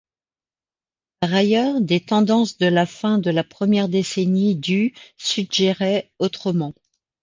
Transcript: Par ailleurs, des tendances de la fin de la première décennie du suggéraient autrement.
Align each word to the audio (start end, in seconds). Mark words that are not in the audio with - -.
Par 1.19 1.31
ailleurs, 1.35 1.79
des 1.79 1.99
tendances 1.99 2.57
de 2.57 2.65
la 2.65 2.87
fin 2.87 3.19
de 3.19 3.29
la 3.29 3.43
première 3.43 3.87
décennie 3.87 4.55
du 4.55 4.95
suggéraient 5.15 6.11
autrement. 6.17 6.73